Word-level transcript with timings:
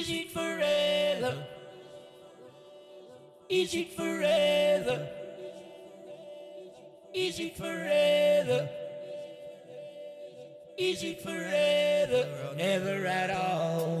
Is 0.00 0.08
it 0.08 0.30
forever. 0.30 1.46
Is 3.50 3.74
it 3.74 3.92
forever. 3.92 5.08
Is 7.12 7.38
it 7.38 7.54
forever. 7.54 8.70
Egypt 10.78 11.20
forever, 11.20 12.54
never 12.56 13.04
at 13.04 13.28
all. 13.28 14.00